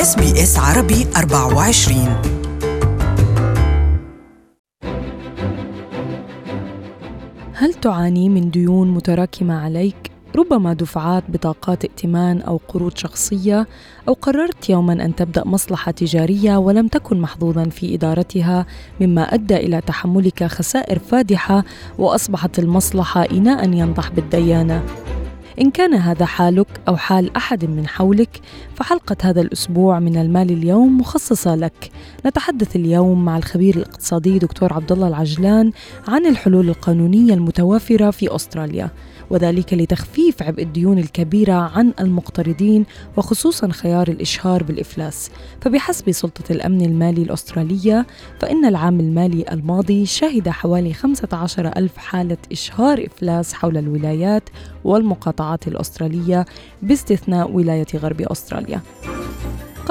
SBS 0.00 0.58
عربي 0.58 1.06
24 1.16 2.22
هل 7.54 7.74
تعاني 7.74 8.28
من 8.28 8.50
ديون 8.50 8.90
متراكمة 8.90 9.64
عليك؟ 9.64 10.10
ربما 10.36 10.72
دفعات 10.72 11.24
بطاقات 11.28 11.84
ائتمان 11.84 12.40
أو 12.40 12.60
قروض 12.68 12.96
شخصية 12.96 13.66
أو 14.08 14.12
قررت 14.12 14.70
يوما 14.70 14.92
أن 14.92 15.14
تبدأ 15.14 15.46
مصلحة 15.46 15.92
تجارية 15.92 16.56
ولم 16.56 16.88
تكن 16.88 17.20
محظوظا 17.20 17.64
في 17.64 17.94
إدارتها 17.94 18.66
مما 19.00 19.22
أدى 19.22 19.56
إلى 19.56 19.80
تحملك 19.80 20.44
خسائر 20.44 20.98
فادحة 20.98 21.64
وأصبحت 21.98 22.58
المصلحة 22.58 23.22
إناء 23.22 23.72
ينضح 23.72 24.08
بالديون 24.10 24.82
إن 25.60 25.70
كان 25.70 25.94
هذا 25.94 26.24
حالك 26.24 26.80
أو 26.88 26.96
حال 26.96 27.36
أحد 27.36 27.64
من 27.64 27.86
حولك 27.88 28.40
فحلقة 28.74 29.16
هذا 29.22 29.40
الأسبوع 29.40 29.98
من 29.98 30.16
المال 30.16 30.50
اليوم 30.50 30.98
مخصصة 30.98 31.54
لك. 31.54 31.90
نتحدث 32.26 32.76
اليوم 32.76 33.24
مع 33.24 33.36
الخبير 33.36 33.76
الاقتصادي 33.76 34.38
دكتور 34.38 34.72
عبد 34.72 34.92
الله 34.92 35.08
العجلان 35.08 35.72
عن 36.08 36.26
الحلول 36.26 36.68
القانونية 36.68 37.34
المتوافرة 37.34 38.10
في 38.10 38.34
أستراليا. 38.34 38.90
وذلك 39.30 39.74
لتخفيف 39.74 40.42
عبء 40.42 40.62
الديون 40.62 40.98
الكبيرة 40.98 41.52
عن 41.52 41.92
المقترضين 42.00 42.84
وخصوصا 43.16 43.68
خيار 43.72 44.08
الإشهار 44.08 44.62
بالإفلاس. 44.62 45.30
فبحسب 45.60 46.10
سلطة 46.10 46.52
الأمن 46.52 46.80
المالي 46.80 47.22
الأسترالية 47.22 48.06
فإن 48.40 48.64
العام 48.64 49.00
المالي 49.00 49.44
الماضي 49.52 50.06
شهد 50.06 50.48
حوالي 50.48 50.94
15 50.94 51.66
ألف 51.76 51.96
حالة 51.96 52.38
إشهار 52.52 53.06
إفلاس 53.06 53.54
حول 53.54 53.76
الولايات 53.76 54.48
والمقاطعات 54.84 55.68
الأسترالية 55.68 56.46
باستثناء 56.82 57.50
ولاية 57.50 57.86
غرب 57.94 58.20
أستراليا. 58.22 58.80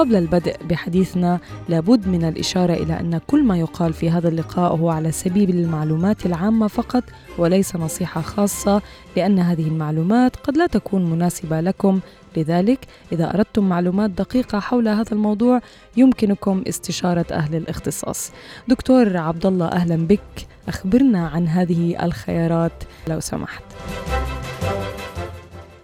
قبل 0.00 0.16
البدء 0.16 0.56
بحديثنا 0.64 1.38
لابد 1.68 2.08
من 2.08 2.24
الإشارة 2.24 2.72
إلى 2.72 3.00
أن 3.00 3.20
كل 3.26 3.44
ما 3.44 3.58
يقال 3.58 3.92
في 3.92 4.10
هذا 4.10 4.28
اللقاء 4.28 4.76
هو 4.76 4.90
على 4.90 5.12
سبيل 5.12 5.50
المعلومات 5.50 6.26
العامة 6.26 6.68
فقط 6.68 7.04
وليس 7.38 7.76
نصيحة 7.76 8.20
خاصة 8.20 8.82
لأن 9.16 9.38
هذه 9.38 9.68
المعلومات 9.68 10.36
قد 10.36 10.56
لا 10.56 10.66
تكون 10.66 11.10
مناسبة 11.10 11.60
لكم 11.60 12.00
لذلك 12.36 12.78
إذا 13.12 13.34
أردتم 13.34 13.68
معلومات 13.68 14.10
دقيقة 14.10 14.60
حول 14.60 14.88
هذا 14.88 15.12
الموضوع 15.12 15.60
يمكنكم 15.96 16.62
استشارة 16.68 17.26
أهل 17.32 17.54
الاختصاص. 17.54 18.32
دكتور 18.68 19.16
عبد 19.16 19.46
الله 19.46 19.66
أهلا 19.66 19.96
بك، 19.96 20.46
أخبرنا 20.68 21.28
عن 21.28 21.48
هذه 21.48 22.04
الخيارات 22.04 22.84
لو 23.08 23.20
سمحت. 23.20 23.62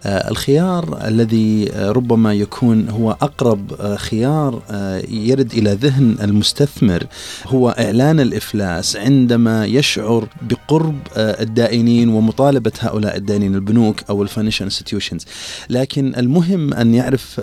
آه، 0.05 0.29
الخيار 0.29 1.07
الذي 1.07 1.71
آه، 1.73 1.91
ربما 1.91 2.33
يكون 2.33 2.89
هو 2.89 3.11
أقرب 3.11 3.73
آه، 3.73 3.95
خيار 3.95 4.61
يرد 5.09 5.53
إلى 5.53 5.73
ذهن 5.73 6.15
المستثمر. 6.21 7.03
هو 7.47 7.69
إعلان 7.69 8.19
الإفلاس 8.19 8.95
عندما 8.95 9.65
يشعر 9.65 10.27
بقرب 10.41 10.99
الدائنين 11.17 12.09
ومطالبة 12.09 12.71
هؤلاء 12.79 13.17
الدائنين 13.17 13.55
البنوك 13.55 14.03
أو 14.09 14.23
ال 14.23 14.27
financial 14.27 14.63
institutions 14.63 15.25
لكن 15.69 16.15
المهم 16.15 16.73
أن 16.73 16.95
يعرف 16.95 17.41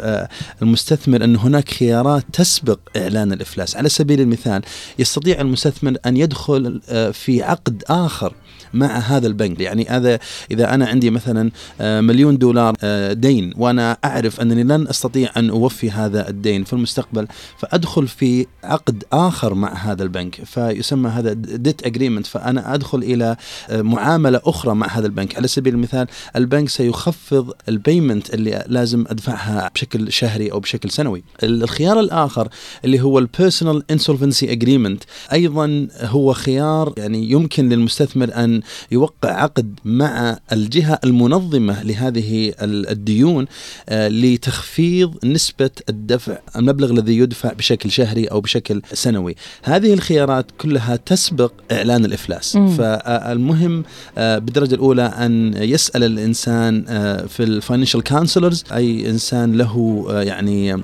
المستثمر 0.62 1.24
أن 1.24 1.36
هناك 1.36 1.68
خيارات 1.68 2.24
تسبق 2.32 2.78
إعلان 2.96 3.32
الإفلاس. 3.32 3.76
على 3.76 3.88
سبيل 3.88 4.20
المثال 4.20 4.62
يستطيع 4.98 5.40
المستثمر 5.40 5.96
أن 6.06 6.16
يدخل 6.16 6.80
في 7.12 7.42
عقد 7.42 7.84
آخر 7.88 8.34
مع 8.74 8.98
هذا 8.98 9.26
البنك. 9.26 9.60
يعني 9.60 9.86
هذا 9.88 10.18
إذا 10.50 10.74
أنا 10.74 10.86
عندي 10.86 11.10
مثلا 11.10 11.50
مليون 11.80 12.38
دولار 12.44 12.74
آه، 12.82 13.12
دين. 13.12 13.52
وأنا 13.56 13.96
أعرف 14.04 14.40
أنني 14.40 14.62
لن 14.62 14.88
أستطيع 14.88 15.30
أن 15.36 15.50
أوفي 15.50 15.90
هذا 15.90 16.28
الدين 16.28 16.64
في 16.64 16.72
المستقبل 16.72 17.26
فأدخل 17.58 18.08
في 18.08 18.46
عقد 18.64 19.04
آخر 19.12 19.54
مع 19.54 19.74
هذا 19.74 20.02
البنك 20.02 20.44
فيسمى 20.44 21.08
هذا 21.10 21.32
debt 21.32 21.86
agreement 21.86 22.26
فأنا 22.26 22.74
أدخل 22.74 22.98
إلى 22.98 23.36
آه، 23.70 23.82
معاملة 23.82 24.40
أخرى 24.44 24.74
مع 24.74 24.86
هذا 24.86 25.06
البنك. 25.06 25.36
على 25.36 25.48
سبيل 25.48 25.74
المثال 25.74 26.06
البنك 26.36 26.68
سيخفض 26.68 27.52
ال 27.68 27.76
payment 27.76 28.34
اللي 28.34 28.64
لازم 28.68 29.04
أدفعها 29.08 29.70
بشكل 29.74 30.12
شهري 30.12 30.52
أو 30.52 30.60
بشكل 30.60 30.90
سنوي. 30.90 31.22
الخيار 31.42 32.00
الآخر 32.00 32.48
اللي 32.84 33.00
هو 33.00 33.18
ال 33.18 33.25
personal 33.25 33.82
insolvency 33.90 34.52
agreement 34.52 35.02
أيضا 35.32 35.88
هو 36.00 36.32
خيار 36.32 36.92
يعني 36.96 37.30
يمكن 37.30 37.68
للمستثمر 37.68 38.30
أن 38.34 38.60
يوقع 38.92 39.30
عقد 39.42 39.74
مع 39.84 40.38
الجهة 40.52 40.98
المنظمة 41.04 41.82
لهذه 41.82 42.33
الديون 42.62 43.46
آه، 43.88 44.08
لتخفيض 44.08 45.24
نسبة 45.24 45.70
الدفع 45.88 46.38
المبلغ 46.56 46.90
الذي 46.90 47.18
يدفع 47.18 47.52
بشكل 47.52 47.90
شهري 47.90 48.24
أو 48.24 48.40
بشكل 48.40 48.82
سنوي. 48.92 49.36
هذه 49.62 49.94
الخيارات 49.94 50.46
كلها 50.58 50.96
تسبق 50.96 51.52
إعلان 51.72 52.04
الإفلاس. 52.04 52.56
مم. 52.56 52.68
فالمهم 52.68 53.84
آه، 54.18 54.38
بالدرجة 54.38 54.74
الأولى 54.74 55.02
أن 55.02 55.54
يسأل 55.56 56.04
الإنسان 56.04 56.84
آه، 56.88 57.26
في 57.26 57.42
ال 57.42 57.48
financial 57.48 58.02
counsellors 58.02 58.64
أي 58.72 59.10
إنسان 59.10 59.56
له 59.56 60.04
يعني 60.10 60.82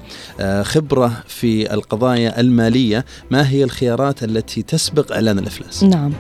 خبرة 0.63 1.23
في 1.29 1.75
القضايا 1.75 2.41
المالية 2.41 3.05
ما 3.31 3.51
هي 3.51 3.65
الخيارات 3.65 4.25
التي 4.25 4.63
تسبق 4.63 5.13
إعلان 5.13 5.39
الإفلاس؟ 5.39 5.85
نعم. 5.85 6.13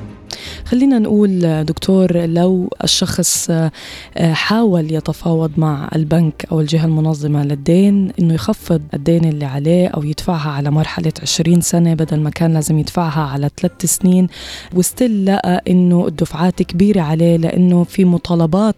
خلينا 0.65 0.99
نقول 0.99 1.65
دكتور 1.65 2.17
لو 2.17 2.69
الشخص 2.85 3.51
حاول 4.21 4.93
يتفاوض 4.93 5.51
مع 5.57 5.89
البنك 5.95 6.47
أو 6.53 6.61
الجهة 6.61 6.85
المنظمة 6.85 7.45
للدين 7.45 8.13
إنه 8.19 8.35
يخفض 8.35 8.83
الدين 8.95 9.25
اللي 9.25 9.45
عليه 9.45 9.89
أو 9.89 10.03
يدفعها 10.05 10.51
على 10.51 10.71
مرحلة 10.71 11.13
20 11.23 11.61
سنة 11.61 11.95
بدل 11.95 12.21
ما 12.21 12.31
كان 12.31 12.55
لازم 12.55 12.79
يدفعها 12.79 13.21
على 13.23 13.51
ثلاث 13.61 13.85
سنين. 13.85 14.27
وستيل 14.75 15.27
لقى 15.27 15.63
إنه 15.69 16.07
الدفعات 16.07 16.63
كبيرة 16.63 17.01
عليه 17.01 17.37
لأنه 17.37 17.85
في 17.85 18.05
مطالبات 18.05 18.77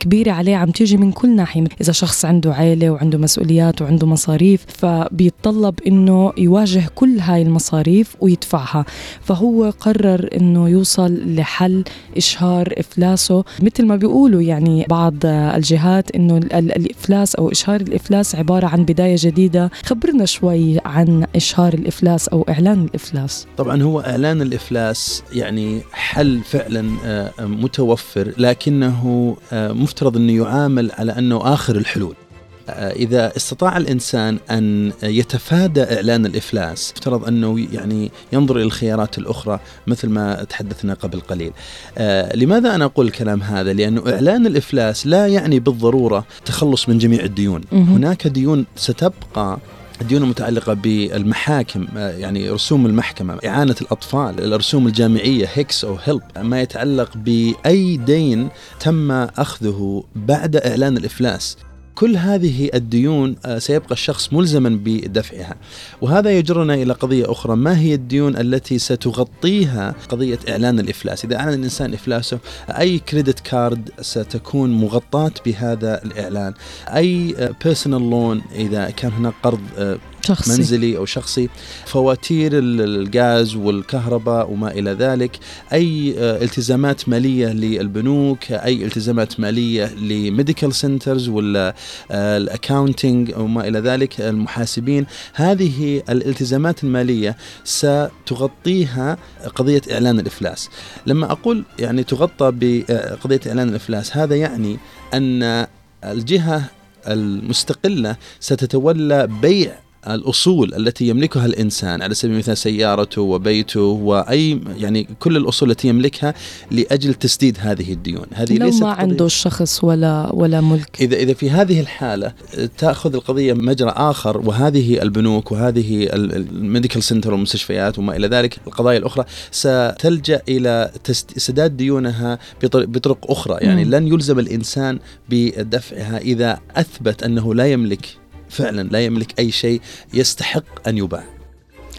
كبيرة 0.00 0.32
عليه 0.32 0.56
عم 0.56 0.70
تيجي 0.70 0.96
من 0.96 1.12
كل 1.12 1.36
ناحية 1.36 1.64
إذا 1.80 1.92
شخص 1.92 2.24
عنده 2.24 2.54
عائلة 2.54 2.90
وعنده 2.90 3.18
مسؤوليات 3.18 3.82
وعنده 3.82 4.06
مصاريف 4.06 4.64
فبيتطلب 4.68 5.74
إنه 5.86 6.32
يواجه 6.38 6.82
كل 6.94 7.18
هاي 7.20 7.42
المصاريف 7.42 8.16
ويدفعها. 8.20 8.84
فهو 9.20 9.70
قرر 9.80 10.28
إنه 10.36 10.68
يوصل 10.68 10.91
لحل 11.00 11.84
إشهار 12.16 12.74
إفلاسه. 12.78 13.44
مثل 13.62 13.86
ما 13.86 13.96
بيقولوا 13.96 14.42
يعني 14.42 14.86
بعض 14.88 15.14
الجهات 15.24 16.10
إنه 16.10 16.36
الإفلاس 16.36 17.34
أو 17.34 17.50
إشهار 17.50 17.80
الإفلاس 17.80 18.34
عبارة 18.34 18.66
عن 18.66 18.84
بداية 18.84 19.16
جديدة. 19.18 19.70
خبرنا 19.84 20.24
شوي 20.24 20.80
عن 20.84 21.26
إشهار 21.36 21.74
الإفلاس 21.74 22.28
أو 22.28 22.46
إعلان 22.48 22.84
الإفلاس. 22.84 23.46
طبعا 23.56 23.82
هو 23.82 24.00
إعلان 24.00 24.42
الإفلاس 24.42 25.22
يعني 25.32 25.80
حل 25.92 26.40
فعلا 26.44 26.90
آه، 27.04 27.32
متوفر 27.40 28.32
لكنه 28.38 29.36
آه، 29.52 29.72
مفترض 29.72 30.16
إنه 30.16 30.32
يعامل 30.32 30.90
على 30.92 31.12
أنه 31.18 31.54
آخر 31.54 31.76
الحلول. 31.76 32.14
آه، 32.14 32.21
إذا 32.68 33.36
استطاع 33.36 33.76
الإنسان 33.76 34.38
أن 34.50 34.92
يتفادى 35.02 35.82
إعلان 35.82 36.26
الإفلاس 36.26 36.92
افترض 36.92 37.28
أنه 37.28 37.66
يعني 37.72 38.10
ينظر 38.32 38.56
إلى 38.56 38.64
الخيارات 38.64 39.18
الأخرى 39.18 39.60
مثل 39.86 40.08
ما 40.08 40.44
تحدثنا 40.44 40.94
قبل 40.94 41.20
قليل. 41.20 41.52
آه 41.98 42.36
لماذا 42.36 42.74
أنا 42.74 42.84
أقول 42.84 43.06
الكلام 43.06 43.42
هذا؟ 43.42 43.72
لأنه 43.72 44.02
إعلان 44.12 44.46
الإفلاس 44.46 45.06
لا 45.06 45.26
يعني 45.26 45.60
بالضرورة 45.60 46.24
تخلص 46.44 46.88
من 46.88 46.98
جميع 46.98 47.24
الديون. 47.24 47.60
هناك 47.72 48.26
ديون 48.26 48.66
ستبقى 48.76 49.58
الديون 50.00 50.22
المتعلقة 50.22 50.72
بالمحاكم 50.74 51.86
آه، 51.96 52.10
يعني 52.10 52.50
رسوم 52.50 52.86
المحكمة 52.86 53.38
إعانة 53.46 53.76
الأطفال 53.80 54.52
الرسوم 54.52 54.86
الجامعية 54.86 55.48
HECS 55.54 55.84
أو 55.84 55.96
HELP 56.04 56.22
ما 56.38 56.60
يتعلق 56.60 57.16
بأي 57.16 57.96
دين 57.96 58.48
تم 58.80 59.10
أخذه 59.12 60.04
بعد 60.16 60.56
إعلان 60.56 60.96
الإفلاس. 60.96 61.56
كل 61.94 62.16
هذه 62.16 62.70
الديون 62.74 63.36
آه، 63.44 63.58
سيبقى 63.58 63.92
الشخص 63.92 64.32
ملزما 64.32 64.80
بدفعها. 64.84 65.54
وهذا 66.00 66.38
يجرنا 66.38 66.74
إلى 66.74 66.92
قضية 66.92 67.32
أخرى. 67.32 67.56
ما 67.56 67.78
هي 67.78 67.94
الديون 67.94 68.36
التي 68.36 68.78
ستغطيها؟ 68.78 69.94
قضية 70.08 70.38
إعلان 70.48 70.80
الإفلاس. 70.80 71.24
إذا 71.24 71.36
أعلن 71.36 71.54
الإنسان 71.54 71.94
إفلاسه 71.94 72.38
أي 72.70 72.98
credit 72.98 73.40
card 73.40 73.90
ستكون 74.00 74.70
مغطاة 74.70 75.32
بهذا 75.46 76.02
الإعلان؟ 76.04 76.54
أي 76.88 77.34
personal 77.64 78.02
آه، 78.02 78.10
loan 78.10 78.42
إذا 78.54 78.90
كان 78.90 79.12
هناك 79.12 79.34
قرض 79.42 79.60
آه، 79.78 79.98
شخصي. 80.22 80.52
منزلي 80.52 80.96
أو 80.96 81.04
شخصي 81.04 81.48
فواتير 81.86 82.52
الغاز 82.54 83.56
والكهرباء 83.56 84.50
وما 84.50 84.70
إلى 84.70 84.90
ذلك 84.90 85.38
أي 85.72 86.14
آه، 86.18 86.44
التزامات 86.44 87.08
مالية 87.08 87.46
للبنوك 87.46 88.52
أي 88.52 88.84
التزامات 88.84 89.40
مالية 89.40 89.94
ل 89.94 90.04
medical 90.04 90.74
centres 90.74 91.28
ولا 91.28 91.74
ال 92.10 92.21
accounting 92.21 93.32
وما 93.36 93.68
إلى 93.68 93.78
ذلك 93.78 94.20
المحاسبين 94.20 95.06
هذه 95.34 96.02
الالتزامات 96.08 96.84
المالية 96.84 97.36
ستغطيها 97.64 99.18
قضية 99.54 99.82
إعلان 99.92 100.20
الإفلاس 100.20 100.68
لما 101.06 101.32
أقول 101.32 101.64
يعني 101.78 102.04
تغطى 102.04 102.52
بقضيه 102.54 103.40
إعلان 103.46 103.68
الإفلاس 103.68 104.16
هذا 104.16 104.36
يعني 104.36 104.78
أن 105.14 105.66
الجهة 106.04 106.64
المستقلة 107.08 108.16
ستتولى 108.40 109.26
بيع 109.26 109.78
الأصول 110.08 110.74
التي 110.74 111.08
يملكها 111.08 111.46
الإنسان 111.46 112.02
على 112.02 112.14
سبيل 112.14 112.34
المثال 112.34 112.56
سيارته 112.58 113.22
وبيته 113.22 113.80
وأي 113.80 114.60
يعني 114.78 115.06
كل 115.20 115.36
الأصول 115.36 115.70
التي 115.70 115.88
يملكها 115.88 116.34
لأجل 116.70 117.14
تسديد 117.14 117.56
هذه 117.60 117.92
الديون. 117.92 118.24
هذه 118.34 118.56
لو 118.58 118.66
ليست 118.66 118.82
ما 118.82 118.94
قضية- 118.94 118.98
عنده 118.98 119.26
الشخص 119.26 119.84
ولا 119.84 120.30
ولا 120.34 120.60
ملك. 120.60 120.96
إذا 121.00 121.16
إذا 121.16 121.34
في 121.34 121.50
هذه 121.50 121.80
الحالة 121.80 122.32
تأخذ 122.78 123.14
القضية 123.14 123.52
مجرى 123.52 123.90
آخر 123.96 124.38
وهذه 124.38 125.02
البنوك 125.02 125.52
وهذه 125.52 126.08
ال 126.12 126.23
medical 126.23 127.02
centre 127.02 127.32
والمستشفيات 127.32 127.98
وما 127.98 128.16
إلى 128.16 128.26
ذلك 128.26 128.58
القضايا 128.66 128.98
الأخرى 128.98 129.24
ستلجأ 129.50 130.42
إلى 130.48 130.90
تست- 131.04 131.38
سداد 131.38 131.76
ديونها 131.76 132.38
بطر- 132.62 132.86
بطرق 132.86 133.30
أخرى. 133.30 133.56
يعني 133.60 133.84
مم. 133.84 133.90
لن 133.94 134.08
يلزم 134.08 134.38
الإنسان 134.38 134.98
بدفعها 135.30 136.18
إذا 136.18 136.58
أثبت 136.76 137.22
أنه 137.22 137.54
لا 137.54 137.66
يملك 137.72 138.21
فعلا 138.52 138.82
لا 138.82 139.04
يملك 139.04 139.38
أي 139.38 139.50
شيء 139.50 139.80
يستحق 140.14 140.88
أن 140.88 140.98
يباع. 140.98 141.24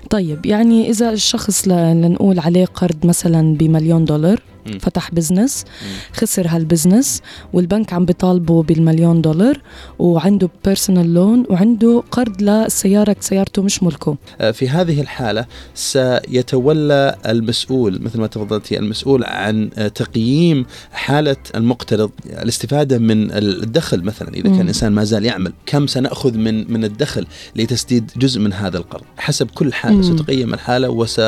طيب 0.10 0.46
يعني 0.46 0.90
إذا 0.90 1.10
الشخص 1.10 1.68
لنقول 1.68 2.40
عليه 2.40 2.66
قرض 2.66 3.06
مثلا 3.06 3.58
بمليون 3.58 4.06
دولار 4.06 4.42
فتح 4.80 5.12
business 5.12 5.66
خسر 6.14 6.48
هالبزنس 6.48 7.22
والبنك 7.54 7.94
عم 7.94 8.06
بيطالبه 8.06 8.64
بالمليون 8.64 9.22
دولار 9.22 9.62
وعنده 10.00 10.50
personal 10.66 11.14
loan 11.14 11.46
وعنده 11.50 12.04
قرض 12.12 12.42
لسيارة 12.42 13.16
سيارته 13.20 13.62
مش 13.62 13.84
ملكه. 13.84 14.18
آه، 14.42 14.52
في 14.52 14.70
هذه 14.70 15.02
الحالة 15.02 15.46
سيتولى 15.76 17.16
المسؤول 17.26 18.02
مثل 18.02 18.20
ما 18.20 18.28
تفضلتي 18.28 18.80
المسؤول 18.80 19.24
عن 19.24 19.70
آه، 19.78 19.88
تقييم 19.88 20.66
حالة 20.92 21.36
المقترض 21.56 22.12
الاستفادة 22.26 22.98
من 22.98 23.32
الدخل 23.32 24.04
مثلا 24.04 24.34
إذا. 24.34 24.44
كان 24.44 24.62
الإنسان 24.62 24.92
ما 24.92 25.04
زال 25.04 25.26
يعمل. 25.26 25.54
كم 25.66 25.88
سنأخذ 25.88 26.38
من 26.38 26.74
من 26.74 26.84
الدخل 26.84 27.28
لتسديد 27.56 28.12
جزء 28.18 28.40
من 28.40 28.54
هذا 28.54 28.78
القرض؟ 28.78 29.04
حسب 29.18 29.52
كل 29.52 29.74
حالة. 29.74 30.02
ستقيم 30.02 30.54
الحالة 30.54 30.90
وس 30.90 31.22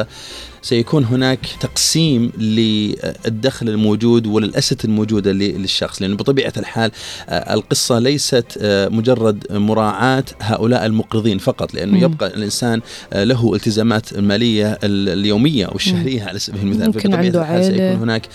سيكون 0.65 1.03
هناك 1.05 1.39
تقسيم 1.59 2.31
للدخل 2.37 3.69
الموجود 3.69 4.27
وللأسة 4.27 4.77
الموجودة 4.85 5.31
للشخص 5.31 6.01
لأنه 6.01 6.15
بطبيعة 6.15 6.53
الحال 6.57 6.91
آه، 7.29 7.53
القصة 7.53 7.99
ليست 7.99 8.45
آه، 8.61 8.87
مجرد 8.87 9.43
مراعاة 9.51 10.23
هؤلاء 10.41 10.85
المقرضين 10.85 11.37
فقط 11.37 11.73
لأنه. 11.73 11.99
يبقى 12.01 12.27
الإنسان 12.27 12.81
آه، 13.13 13.23
له 13.23 13.53
التزامات 13.55 14.11
المالية 14.13 14.71
ال- 14.83 15.09
اليومية 15.09 15.65
أو 15.65 15.75
الشهرية 15.75 16.23
على 16.23 16.39
سبيل 16.39 16.61
المثال 16.61 16.85
ممكن 16.87 17.13
عنده 17.13 17.41
الحال. 17.41 17.63
سيكون 17.65 17.79
هناك 18.01 18.27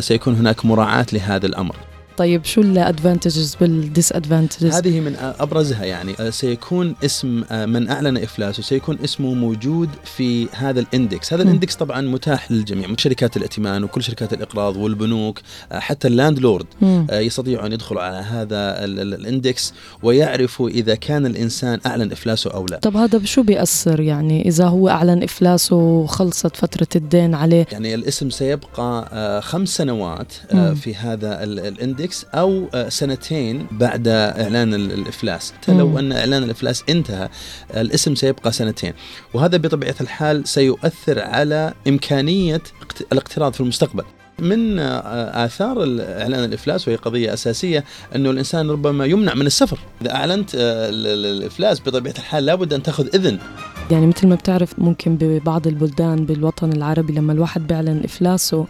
سيكون 0.00 0.34
هناك 0.34 0.64
مراعاة 0.64 1.06
لهذا 1.12 1.46
الأمر 1.46 1.76
طيب 2.16 2.44
شو 2.44 2.60
الادفانتجز 2.60 3.56
والديس 3.60 4.12
ادفانتجز 4.12 4.74
هذه 4.74 5.00
من 5.00 5.16
أبرزها 5.40 5.84
يعني 5.84 6.14
آه، 6.20 6.30
سيكون 6.30 6.94
اسم 7.04 7.44
آه، 7.50 7.66
من 7.66 7.88
أعلن 7.88 8.16
افلاسه 8.16 8.62
سيكون 8.62 8.98
اسمه 9.04 9.34
موجود 9.34 9.88
في 10.16 10.48
هذا 10.52 10.80
ال 10.80 10.87
index، 10.87 11.32
هذا. 11.32 11.42
ال 11.42 11.47
index 11.47 11.74
طبعا 11.76 12.00
متاح 12.00 12.52
للجميع 12.52 12.88
من 12.88 12.98
شركات 12.98 13.36
الائتمان 13.36 13.84
وكل 13.84 14.02
شركات 14.02 14.32
الإقراض 14.32 14.76
والبنوك 14.76 15.40
آه، 15.72 15.78
حتى 15.78 16.08
ال 16.08 16.14
landlord 16.14 16.66
آه، 16.82 17.18
يستطيعوا 17.20 17.66
ان 17.66 17.72
يدخلوا 17.72 18.02
على 18.02 18.16
هذا 18.16 18.84
ال- 18.84 19.00
ال- 19.00 19.14
ال 19.14 19.24
index 19.24 19.72
ويعرفوا 20.02 20.68
إذا 20.68 20.94
كان 20.94 21.26
الإنسان 21.26 21.78
أعلن 21.86 22.12
إفلاسه 22.12 22.50
أو 22.50 22.66
لا. 22.66 22.78
طب 22.78 22.96
هذا 22.96 23.18
بشو 23.18 23.42
بيأثر 23.42 24.00
يعني 24.00 24.48
إذا 24.48 24.64
هو 24.66 24.88
أعلن 24.88 25.22
إفلاسه 25.22 25.76
وخلصت 25.76 26.56
فترة 26.56 26.88
الدين 26.96 27.34
عليه 27.34 27.66
يعني 27.72 27.94
الاسم 27.94 28.30
سيبقى 28.30 29.42
خمس 29.42 29.68
سنوات. 29.68 30.32
في 30.74 30.94
هذا 30.94 31.42
ال- 31.44 31.58
ال 32.04 32.08
index 32.08 32.26
أو 32.34 32.68
آه، 32.74 32.88
سنتين 32.88 33.66
بعد 33.70 34.08
إعلان 34.08 34.74
ال- 34.74 34.92
الإفلاس. 34.92 35.52
حتى 35.52 35.72
لو. 35.72 35.98
أن 35.98 36.12
إعلان 36.12 36.42
الإفلاس 36.42 36.84
انتهى 36.88 37.28
الاسم 37.76 38.14
سيبقى 38.14 38.52
سنتين. 38.52 38.92
وهذا 39.34 39.56
بطبيعة 39.56 39.94
الحال 40.00 40.48
سيؤثر 40.48 41.20
على 41.20 41.74
إمكانية 41.88 42.62
اقت- 42.82 43.12
الاقتراض 43.12 43.52
في 43.52 43.60
المستقبل. 43.60 44.04
من 44.38 44.78
آه، 44.78 45.44
آثار 45.44 45.78
إعلان 46.00 46.44
الإفلاس 46.44 46.88
وهي 46.88 46.96
قضية 46.96 47.32
أساسية 47.34 47.84
أنه 48.16 48.30
الإنسان 48.30 48.70
ربما 48.70 49.06
يمنع 49.06 49.34
من 49.34 49.46
السفر. 49.46 49.78
إذا 50.02 50.14
أعلنت 50.14 50.54
آه، 50.54 50.88
ال- 50.88 51.06
ال- 51.06 51.26
الإفلاس 51.38 51.80
بطبيعة 51.80 52.14
الحال 52.18 52.46
لابد 52.46 52.72
أن 52.72 52.82
تأخذ 52.82 53.06
إذن. 53.14 53.38
يعني 53.90 54.06
مثل 54.06 54.26
ما 54.26 54.34
بتعرف 54.34 54.78
ممكن 54.78 55.16
ببعض 55.16 55.66
البلدان 55.66 56.26
بالوطن 56.26 56.72
العربي 56.72 57.12
لما 57.12 57.32
الواحد 57.32 57.66
بيعلن 57.66 58.00
إفلاسه 58.04 58.66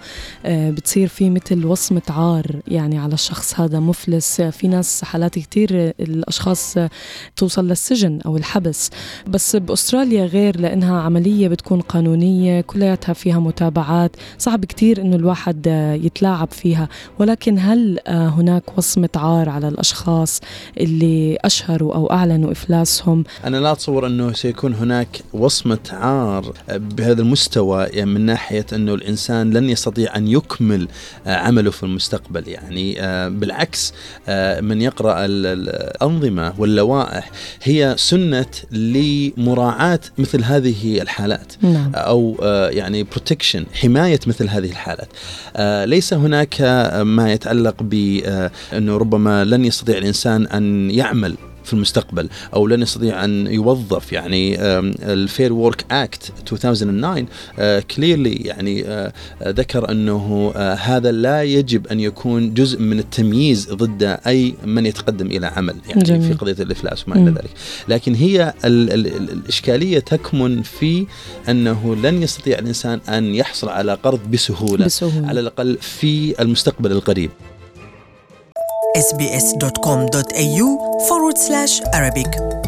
آه، 0.47 0.71
بتصير 0.71 1.09
في 1.09 1.31
مثل 1.31 1.65
وصمة 1.67 2.03
عار 2.09 2.47
يعني 2.69 2.99
على 2.99 3.15
الشخص 3.15 3.61
هذا 3.61 3.81
مفلس. 3.81 4.41
في 4.41 4.69
ناس 4.69 5.05
حالات 5.05 5.35
كتير 5.39 5.69
الأشخاص 6.01 6.77
آه، 6.79 6.91
توصل 7.37 7.69
للسجن 7.69 8.21
أو 8.27 8.37
الحبس. 8.37 8.91
بس 9.27 9.57
بأستراليا 9.57 10.25
غير 10.27 10.61
لأنها 10.61 11.01
عملية 11.01 11.49
بتكون 11.49 11.81
قانونية 11.81 12.61
كلياتها 12.61 13.13
فيها 13.13 13.39
متابعات. 13.39 14.17
صعب 14.39 14.65
كتير 14.65 15.01
إنه 15.01 15.17
الواحد 15.17 15.54
آه، 15.67 15.95
يتلاعب 15.95 16.49
فيها 16.53 16.89
ولكن 17.19 17.59
هل 17.59 17.99
آه، 18.07 18.29
هناك 18.29 18.79
وصمة 18.79 19.09
عار 19.17 19.49
على 19.49 19.69
الأشخاص 19.69 20.41
اللي 20.81 21.39
أشهروا 21.45 21.95
أو 21.95 22.07
أعلنوا 22.11 22.53
إفلاسهم؟ 22.53 23.25
أنا 23.45 23.57
لا 23.57 23.73
أتصور 23.73 24.07
أنه 24.07 24.33
سيكون 24.33 24.75
هناك 24.75 25.21
وصمة 25.33 25.79
عار 25.93 26.53
بهذا 26.69 27.23
المستوى 27.23 27.85
يعني 27.85 28.11
من 28.11 28.21
ناحية 28.21 28.67
أنه 28.73 28.95
الإنسان 28.95 29.51
لن 29.51 29.71
يستطيع 29.71 30.17
أن 30.17 30.29
يكمل 30.29 30.89
آه، 31.27 31.37
عمله 31.37 31.71
في 31.71 31.83
المستقبل. 31.83 32.49
يعني 32.49 33.01
آه، 33.03 33.29
بالعكس 33.29 33.93
من 34.61 34.83
يقرأ 34.83 35.25
ال- 35.25 35.47
ال- 35.47 35.69
الأنظمة 35.69 36.53
واللوائح 36.59 37.31
هي 37.63 37.95
سنة 37.99 38.47
لمراعاة 38.71 40.01
مثل 40.19 40.45
هذه 40.45 41.01
الحالات. 41.03 41.53
نعم. 41.63 41.93
أو 41.95 42.37
آه، 42.43 42.69
يعني 42.69 43.03
protection 43.03 43.67
حماية 43.75 44.21
مثل 44.27 44.49
هذه 44.49 44.71
الحالات. 44.71 45.09
ليس 45.85 46.15
هناك 46.15 46.57
آه، 46.61 47.03
ما 47.03 47.33
يتعلق 47.33 47.83
بانه 47.83 48.97
ربما 48.97 49.45
لن 49.45 49.65
يستطيع 49.65 49.99
الإنسان 49.99 50.47
أن 50.47 50.91
يعمل. 50.91 51.37
في 51.65 51.73
المستقبل 51.73 52.29
أو 52.55 52.67
لن 52.67 52.83
يستطيع 52.83 53.25
أن 53.25 53.47
يوظف 53.47 54.13
يعني 54.13 54.57
ال 55.13 55.21
Fair 55.21 55.53
Work 55.53 55.85
Act 55.91 56.33
2009 56.53 57.27
clearly 57.81 58.35
يعني 58.35 58.85
آه، 58.87 59.13
ذكر 59.43 59.91
أنه 59.91 60.53
آه، 60.57 60.75
هذا 60.75 61.13
لا 61.13 61.43
يجب 61.43 61.87
أن 61.87 62.01
يكون 62.01 62.55
جزء 62.55 62.81
من 62.81 62.99
التمييز 62.99 63.73
ضد 63.73 64.19
أي 64.27 64.55
من 64.65 64.87
يتقدم 64.87 65.27
إلى 65.27 65.47
عمل 65.47 65.77
يعني 65.89 66.03
جميل. 66.03 66.23
في 66.23 66.35
قضية 66.35 66.63
الإفلاس 66.63 67.09
وما 67.09 67.17
إلى. 67.17 67.31
ذلك 67.31 67.51
لكن 67.89 68.15
هي 68.15 68.55
ال 68.65 68.93
ال 68.93 69.07
ال 69.07 69.31
الإشكالية 69.31 69.99
تكمن 69.99 70.63
في 70.63 71.07
أنه 71.49 71.97
لن 71.97 72.23
يستطيع 72.23 72.59
الإنسان 72.59 73.01
أن 73.09 73.35
يحصل 73.35 73.69
على 73.69 73.95
قرض 73.95 74.21
بسهولة 74.31 74.85
بسهولة 74.85 75.29
على 75.29 75.41
الأقل 75.41 75.77
في 75.81 76.43
المستقبل 76.43 76.93
القريب 76.93 77.31
sbs.com.au 78.95 80.69
forward 81.09 81.37
slash 81.39 81.81
Arabic 81.93 82.64